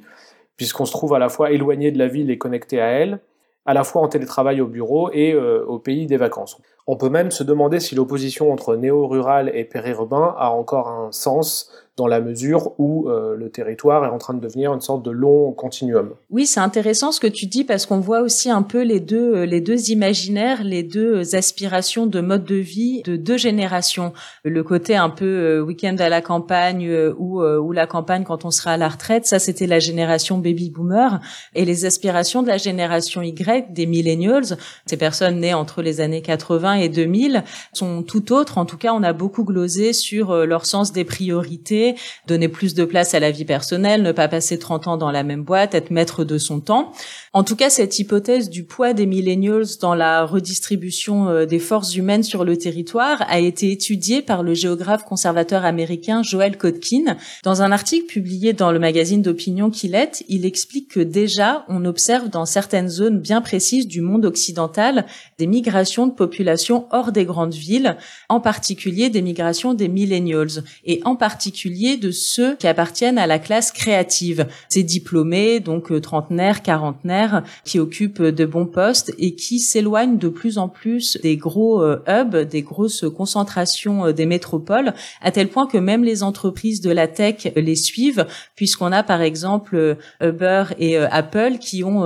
puisqu'on 0.57 0.85
se 0.85 0.91
trouve 0.91 1.13
à 1.13 1.19
la 1.19 1.29
fois 1.29 1.51
éloigné 1.51 1.91
de 1.91 1.97
la 1.97 2.07
ville 2.07 2.29
et 2.29 2.38
connecté 2.38 2.79
à 2.79 2.88
elle, 2.88 3.19
à 3.65 3.73
la 3.73 3.83
fois 3.83 4.01
en 4.01 4.07
télétravail 4.07 4.61
au 4.61 4.67
bureau 4.67 5.11
et 5.13 5.35
au 5.35 5.77
pays 5.77 6.07
des 6.07 6.17
vacances. 6.17 6.59
On 6.88 6.97
peut 6.97 7.09
même 7.09 7.31
se 7.31 7.43
demander 7.43 7.79
si 7.79 7.95
l'opposition 7.95 8.51
entre 8.51 8.75
néo-rural 8.75 9.51
et 9.53 9.63
périurbain 9.63 10.35
a 10.38 10.50
encore 10.50 10.88
un 10.88 11.11
sens 11.11 11.71
dans 11.97 12.07
la 12.07 12.21
mesure 12.21 12.71
où 12.79 13.09
euh, 13.09 13.35
le 13.35 13.50
territoire 13.50 14.05
est 14.05 14.09
en 14.09 14.17
train 14.17 14.33
de 14.33 14.39
devenir 14.39 14.73
une 14.73 14.81
sorte 14.81 15.03
de 15.03 15.11
long 15.11 15.51
continuum. 15.51 16.13
Oui, 16.29 16.45
c'est 16.45 16.61
intéressant 16.61 17.11
ce 17.11 17.19
que 17.19 17.27
tu 17.27 17.47
dis 17.47 17.65
parce 17.65 17.85
qu'on 17.85 18.00
voit 18.00 18.21
aussi 18.21 18.50
un 18.50 18.63
peu 18.63 18.81
les 18.81 19.00
deux 19.01 19.35
euh, 19.35 19.45
les 19.45 19.59
deux 19.59 19.91
imaginaires, 19.91 20.63
les 20.63 20.83
deux 20.83 21.35
aspirations 21.35 22.07
de 22.07 22.21
mode 22.21 22.45
de 22.45 22.55
vie 22.55 23.01
de 23.03 23.17
deux 23.17 23.38
générations. 23.38 24.13
Le 24.45 24.63
côté 24.63 24.95
un 24.95 25.09
peu 25.09 25.25
euh, 25.25 25.61
week-end 25.61 25.95
à 26.00 26.07
la 26.07 26.21
campagne 26.21 26.89
ou 27.17 27.41
ou 27.41 27.71
la 27.71 27.88
campagne 27.88 28.23
quand 28.23 28.45
on 28.45 28.51
sera 28.51 28.71
à 28.71 28.77
la 28.77 28.89
retraite, 28.89 29.25
ça 29.25 29.39
c'était 29.39 29.67
la 29.67 29.79
génération 29.79 30.38
baby 30.38 30.69
boomer 30.69 31.19
et 31.55 31.65
les 31.65 31.85
aspirations 31.85 32.41
de 32.41 32.47
la 32.47 32.57
génération 32.57 33.21
Y 33.21 33.73
des 33.73 33.85
millennials, 33.85 34.57
ces 34.85 34.97
personnes 34.97 35.39
nées 35.39 35.53
entre 35.53 35.81
les 35.81 36.01
années 36.01 36.21
80 36.21 36.75
et 36.75 36.80
2000 36.89 37.43
sont 37.73 38.03
tout 38.03 38.33
autres. 38.33 38.57
En 38.57 38.65
tout 38.65 38.77
cas, 38.77 38.93
on 38.93 39.03
a 39.03 39.13
beaucoup 39.13 39.43
glosé 39.43 39.93
sur 39.93 40.35
leur 40.45 40.65
sens 40.65 40.91
des 40.91 41.05
priorités 41.05 41.95
donner 42.27 42.47
plus 42.47 42.73
de 42.73 42.85
place 42.85 43.13
à 43.13 43.19
la 43.19 43.31
vie 43.31 43.45
personnelle, 43.45 44.03
ne 44.03 44.11
pas 44.11 44.27
passer 44.27 44.59
30 44.59 44.88
ans 44.88 44.97
dans 44.97 45.11
la 45.11 45.23
même 45.23 45.43
boîte, 45.43 45.75
être 45.75 45.91
maître 45.91 46.23
de 46.23 46.38
son 46.38 46.59
temps. 46.59 46.91
En 47.33 47.43
tout 47.43 47.55
cas, 47.55 47.69
cette 47.69 47.97
hypothèse 48.00 48.50
du 48.50 48.63
poids 48.63 48.93
des 48.93 49.05
millennials 49.05 49.65
dans 49.79 49.95
la 49.95 50.25
redistribution 50.25 51.29
euh, 51.29 51.45
des 51.45 51.59
forces 51.59 51.95
humaines 51.95 52.23
sur 52.23 52.43
le 52.43 52.57
territoire 52.57 53.23
a 53.27 53.39
été 53.39 53.71
étudiée 53.71 54.21
par 54.21 54.43
le 54.43 54.53
géographe 54.53 55.05
conservateur 55.05 55.65
américain 55.65 56.23
Joel 56.23 56.57
Kotkin. 56.57 57.17
Dans 57.43 57.61
un 57.61 57.71
article 57.71 58.05
publié 58.05 58.53
dans 58.53 58.71
le 58.71 58.79
magazine 58.79 59.21
d'opinion 59.21 59.69
qu'il 59.69 59.95
est, 59.95 60.23
il 60.27 60.45
explique 60.45 60.89
que 60.89 61.00
déjà, 61.00 61.65
on 61.69 61.85
observe 61.85 62.29
dans 62.29 62.45
certaines 62.45 62.89
zones 62.89 63.19
bien 63.19 63.41
précises 63.41 63.88
du 63.88 64.01
monde 64.01 64.25
occidental 64.25 65.05
des 65.38 65.47
migrations 65.47 66.07
de 66.07 66.13
populations 66.13 66.60
hors 66.69 67.11
des 67.11 67.25
grandes 67.25 67.53
villes, 67.53 67.97
en 68.29 68.39
particulier 68.39 69.09
des 69.09 69.21
migrations 69.21 69.73
des 69.73 69.87
millennials, 69.87 70.63
et 70.85 71.01
en 71.05 71.15
particulier 71.15 71.97
de 71.97 72.11
ceux 72.11 72.55
qui 72.55 72.67
appartiennent 72.67 73.17
à 73.17 73.27
la 73.27 73.39
classe 73.39 73.71
créative. 73.71 74.47
Ces 74.69 74.83
diplômés, 74.83 75.59
donc 75.59 75.91
euh, 75.91 75.99
trentenaires, 75.99 76.61
quarantenaires, 76.61 77.43
qui 77.65 77.79
occupent 77.79 78.21
de 78.21 78.45
bons 78.45 78.65
postes 78.65 79.13
et 79.17 79.35
qui 79.35 79.59
s'éloignent 79.59 80.17
de 80.17 80.29
plus 80.29 80.57
en 80.57 80.67
plus 80.67 81.17
des 81.21 81.37
gros 81.37 81.81
euh, 81.81 82.03
hubs, 82.07 82.37
des 82.37 82.61
grosses 82.61 83.05
concentrations 83.15 84.07
euh, 84.07 84.11
des 84.11 84.25
métropoles, 84.25 84.93
à 85.21 85.31
tel 85.31 85.47
point 85.47 85.67
que 85.67 85.77
même 85.77 86.03
les 86.03 86.23
entreprises 86.23 86.81
de 86.81 86.91
la 86.91 87.07
tech 87.07 87.47
les 87.55 87.75
suivent, 87.75 88.25
puisqu'on 88.55 88.91
a 88.91 89.03
par 89.03 89.21
exemple 89.21 89.97
Uber 90.21 90.65
et 90.79 90.97
Apple 90.97 91.57
qui 91.59 91.83
ont 91.83 92.05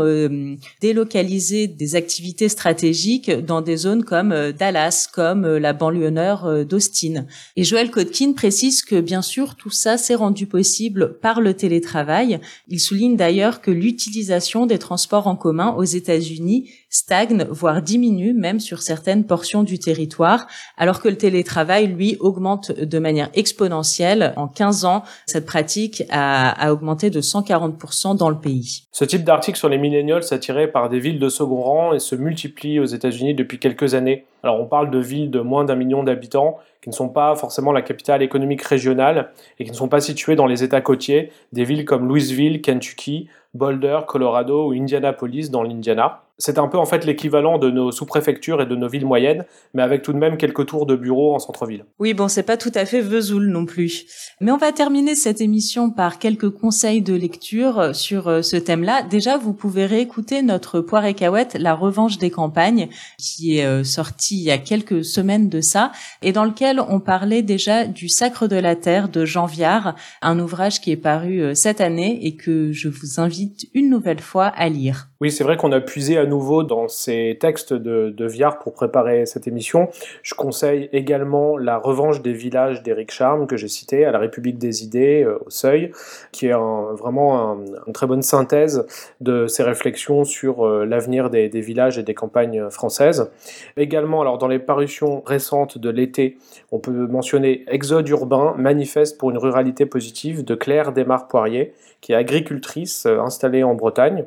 délocalisé 0.81 1.67
des 1.67 1.95
activités 1.95 2.49
stratégiques 2.49 3.31
dans 3.31 3.61
des 3.61 3.77
zones 3.77 4.03
comme 4.03 4.44
Dallas, 4.51 5.07
comme 5.11 5.45
la 5.57 5.73
banlieue 5.73 6.09
nord 6.09 6.65
d'Austin. 6.65 7.25
Et 7.55 7.63
Joël 7.63 7.91
Kotkin 7.91 8.33
précise 8.33 8.81
que 8.81 8.99
bien 8.99 9.21
sûr 9.21 9.55
tout 9.55 9.69
ça 9.69 9.97
s'est 9.97 10.15
rendu 10.15 10.47
possible 10.47 11.17
par 11.19 11.41
le 11.41 11.53
télétravail. 11.53 12.39
Il 12.67 12.79
souligne 12.79 13.15
d'ailleurs 13.15 13.61
que 13.61 13.71
l'utilisation 13.71 14.65
des 14.65 14.79
transports 14.79 15.27
en 15.27 15.35
commun 15.35 15.73
aux 15.77 15.83
États-Unis 15.83 16.69
stagne, 16.95 17.45
voire 17.49 17.81
diminue 17.81 18.33
même 18.33 18.59
sur 18.59 18.81
certaines 18.81 19.25
portions 19.25 19.63
du 19.63 19.79
territoire, 19.79 20.47
alors 20.77 21.01
que 21.01 21.09
le 21.09 21.17
télétravail, 21.17 21.87
lui, 21.87 22.17
augmente 22.19 22.71
de 22.71 22.99
manière 22.99 23.29
exponentielle. 23.33 24.33
En 24.37 24.47
15 24.47 24.85
ans, 24.85 25.03
cette 25.25 25.45
pratique 25.45 26.03
a, 26.09 26.71
augmenté 26.71 27.09
de 27.09 27.21
140% 27.21 28.17
dans 28.17 28.29
le 28.29 28.37
pays. 28.37 28.83
Ce 28.91 29.03
type 29.03 29.23
d'article 29.23 29.57
sur 29.57 29.69
les 29.69 29.77
millennials 29.77 30.23
s'attirait 30.23 30.69
par 30.69 30.89
des 30.89 30.99
villes 30.99 31.19
de 31.19 31.29
second 31.29 31.61
rang 31.61 31.93
et 31.93 31.99
se 31.99 32.15
multiplie 32.15 32.79
aux 32.79 32.85
États-Unis 32.85 33.35
depuis 33.35 33.59
quelques 33.59 33.93
années. 33.93 34.25
Alors 34.43 34.59
on 34.61 34.65
parle 34.65 34.91
de 34.91 34.99
villes 34.99 35.31
de 35.31 35.39
moins 35.39 35.65
d'un 35.65 35.75
million 35.75 36.03
d'habitants 36.03 36.59
qui 36.81 36.89
ne 36.89 36.93
sont 36.93 37.09
pas 37.09 37.35
forcément 37.35 37.71
la 37.71 37.81
capitale 37.81 38.21
économique 38.21 38.61
régionale 38.61 39.31
et 39.57 39.65
qui 39.65 39.71
ne 39.71 39.75
sont 39.75 39.87
pas 39.87 40.01
situées 40.01 40.35
dans 40.35 40.45
les 40.45 40.63
États 40.63 40.81
côtiers, 40.81 41.31
des 41.51 41.63
villes 41.63 41.83
comme 41.83 42.07
Louisville, 42.07 42.61
Kentucky, 42.61 43.27
Boulder, 43.55 44.01
Colorado 44.07 44.67
ou 44.67 44.73
Indianapolis 44.73 45.49
dans 45.49 45.63
l'Indiana. 45.63 46.21
C'est 46.37 46.57
un 46.57 46.67
peu 46.67 46.77
en 46.77 46.85
fait 46.85 47.05
l'équivalent 47.05 47.57
de 47.57 47.71
nos 47.71 47.93
sous-préfectures 47.93 48.61
et 48.61 48.65
de 48.65 48.75
nos 48.75 48.89
villes 48.89 49.05
moyennes, 49.05 49.45
mais 49.73 49.81
avec 49.81 50.01
tout 50.01 50.11
de 50.11 50.17
même 50.17 50.35
quelques 50.35 50.65
tours 50.65 50.85
de 50.85 50.97
bureaux 50.97 51.33
en 51.33 51.39
centre-ville. 51.39 51.85
Oui, 51.97 52.13
bon, 52.13 52.27
c'est 52.27 52.43
pas 52.43 52.57
tout 52.57 52.73
à 52.75 52.85
fait 52.85 52.99
Vesoul 52.99 53.47
non 53.47 53.65
plus. 53.65 54.05
Mais 54.41 54.51
on 54.51 54.57
va 54.57 54.73
terminer 54.73 55.15
cette 55.15 55.39
émission 55.39 55.91
par 55.91 56.19
quelques 56.19 56.49
conseils 56.49 57.01
de 57.01 57.13
lecture 57.13 57.95
sur 57.95 58.27
euh, 58.27 58.41
ce 58.41 58.57
thème-là. 58.57 59.03
Déjà, 59.03 59.37
vous 59.37 59.53
pouvez 59.53 59.85
réécouter 59.85 60.41
notre 60.41 60.81
Poire 60.81 61.05
et 61.05 61.13
Cahouette, 61.13 61.55
La 61.57 61.73
revanche 61.73 62.17
des 62.17 62.31
campagnes, 62.31 62.89
qui 63.17 63.59
est 63.59 63.65
euh, 63.65 63.85
sorti 63.85 64.35
il 64.35 64.43
y 64.43 64.51
a 64.51 64.57
quelques 64.57 65.05
semaines 65.05 65.47
de 65.47 65.61
ça, 65.61 65.93
et 66.21 66.33
dans 66.33 66.43
lequel 66.43 66.81
on 66.81 66.99
parlait 66.99 67.43
déjà 67.43 67.85
du 67.85 68.09
Sacre 68.09 68.47
de 68.47 68.57
la 68.57 68.75
Terre 68.75 69.07
de 69.07 69.23
Jean 69.23 69.45
Viard, 69.45 69.95
un 70.21 70.37
ouvrage 70.39 70.81
qui 70.81 70.91
est 70.91 70.97
paru 70.97 71.41
euh, 71.41 71.53
cette 71.53 71.79
année 71.79 72.25
et 72.25 72.35
que 72.35 72.73
je 72.73 72.89
vous 72.89 73.21
invite 73.21 73.44
une 73.73 73.89
nouvelle 73.89 74.19
fois 74.19 74.45
à 74.45 74.69
lire. 74.69 75.07
Oui, 75.21 75.31
c'est 75.31 75.43
vrai 75.43 75.57
qu'on 75.57 75.71
a 75.71 75.79
puisé 75.79 76.17
à 76.17 76.25
nouveau 76.25 76.63
dans 76.63 76.87
ces 76.87 77.37
textes 77.39 77.73
de, 77.73 78.25
Viard 78.25 78.59
pour 78.59 78.73
préparer 78.73 79.25
cette 79.25 79.47
émission. 79.47 79.89
Je 80.23 80.33
conseille 80.33 80.89
également 80.91 81.57
La 81.57 81.77
revanche 81.77 82.21
des 82.21 82.33
villages 82.33 82.83
d'Éric 82.83 83.11
Charme, 83.11 83.47
que 83.47 83.55
j'ai 83.55 83.67
cité, 83.67 84.03
à 84.03 84.11
la 84.11 84.19
République 84.19 84.57
des 84.57 84.83
idées, 84.83 85.23
euh, 85.23 85.37
au 85.45 85.49
Seuil, 85.49 85.91
qui 86.31 86.47
est 86.47 86.53
vraiment 86.53 87.57
une 87.87 87.93
très 87.93 88.07
bonne 88.07 88.23
synthèse 88.23 88.85
de 89.21 89.47
ses 89.47 89.63
réflexions 89.63 90.25
sur 90.25 90.65
euh, 90.65 90.85
l'avenir 90.85 91.29
des, 91.29 91.49
des, 91.49 91.61
villages 91.61 91.97
et 91.97 92.03
des 92.03 92.13
campagnes 92.13 92.69
françaises. 92.69 93.31
Également, 93.77 94.21
alors 94.21 94.37
dans 94.37 94.47
les 94.47 94.59
parutions 94.59 95.21
récentes 95.25 95.77
de 95.77 95.89
l'été, 95.89 96.37
on 96.71 96.79
peut 96.79 96.91
mentionner 97.07 97.63
Exode 97.67 98.07
urbain, 98.09 98.53
manifeste 98.57 99.17
pour 99.17 99.31
une 99.31 99.37
ruralité 99.37 99.85
positive 99.85 100.43
de 100.43 100.55
Claire 100.55 100.91
Desmar 100.91 101.27
Poirier, 101.27 101.73
qui 102.01 102.11
est 102.11 102.15
agricultrice 102.15 103.05
installée 103.35 103.63
en 103.63 103.75
Bretagne 103.75 104.23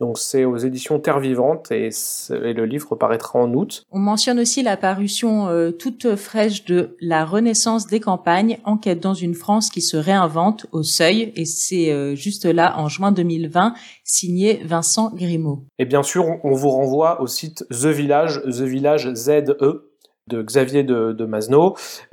Donc 0.00 0.18
c'est 0.18 0.44
aux 0.44 0.58
éditions 0.58 0.98
Terre 0.98 1.18
Vivante 1.18 1.72
et, 1.72 1.88
le 2.30 2.64
livre 2.64 2.94
paraîtra 2.94 3.38
en 3.38 3.52
août. 3.54 3.84
On 3.90 3.98
mentionne 3.98 4.38
aussi 4.38 4.62
la 4.62 4.76
parution 4.76 5.48
euh, 5.48 5.70
toute 5.70 6.14
fraîche 6.16 6.64
de 6.66 6.96
La 7.00 7.24
Renaissance 7.24 7.86
des 7.86 8.00
campagnes, 8.00 8.58
enquête 8.64 9.00
dans 9.00 9.14
une 9.14 9.34
France 9.34 9.70
qui 9.70 9.80
se 9.80 9.96
réinvente 9.96 10.66
au 10.72 10.82
seuil 10.82 11.32
et 11.36 11.46
c'est 11.46 11.90
euh, 11.90 12.14
juste 12.14 12.44
là 12.44 12.78
en 12.78 12.88
juin 12.88 13.12
2020, 13.12 13.74
signé 14.04 14.60
Vincent 14.64 15.10
Grimaud. 15.14 15.64
Et 15.78 15.86
bien 15.86 16.02
sûr, 16.02 16.24
on 16.44 16.52
vous 16.52 16.70
renvoie 16.70 17.22
au 17.22 17.26
site 17.26 17.64
The 17.70 17.86
Village, 17.86 18.42
The 18.42 18.62
Village 18.62 19.14
ZE 19.14 19.89
de 20.30 20.42
Xavier 20.42 20.82
de, 20.82 21.12
de 21.12 21.28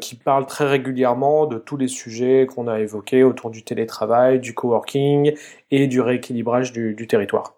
qui 0.02 0.16
parle 0.16 0.46
très 0.46 0.68
régulièrement 0.68 1.46
de 1.46 1.58
tous 1.58 1.78
les 1.78 1.88
sujets 1.88 2.48
qu'on 2.48 2.68
a 2.68 2.80
évoqués 2.80 3.24
autour 3.24 3.50
du 3.50 3.64
télétravail, 3.64 4.40
du 4.40 4.54
coworking 4.54 5.34
et 5.72 5.88
du 5.88 6.02
rééquilibrage 6.02 6.72
du, 6.74 6.94
du 6.94 7.08
territoire. 7.08 7.54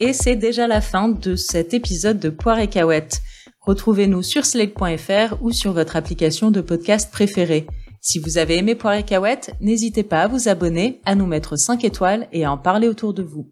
Et 0.00 0.14
c'est 0.14 0.36
déjà 0.36 0.66
la 0.66 0.80
fin 0.80 1.08
de 1.08 1.36
cet 1.36 1.74
épisode 1.74 2.18
de 2.18 2.30
Poire 2.30 2.58
et 2.58 2.68
Cahouette. 2.68 3.20
Retrouvez-nous 3.60 4.22
sur 4.22 4.46
slate.fr 4.46 5.36
ou 5.42 5.52
sur 5.52 5.74
votre 5.74 5.96
application 5.96 6.50
de 6.50 6.62
podcast 6.62 7.12
préférée. 7.12 7.66
Si 8.00 8.18
vous 8.18 8.38
avez 8.38 8.56
aimé 8.56 8.74
Poire 8.74 8.94
et 8.94 9.02
Cahouette, 9.02 9.52
n'hésitez 9.60 10.02
pas 10.02 10.22
à 10.22 10.26
vous 10.26 10.48
abonner, 10.48 11.02
à 11.04 11.14
nous 11.14 11.26
mettre 11.26 11.56
5 11.56 11.84
étoiles 11.84 12.28
et 12.32 12.46
à 12.46 12.52
en 12.52 12.56
parler 12.56 12.88
autour 12.88 13.12
de 13.12 13.22
vous. 13.22 13.50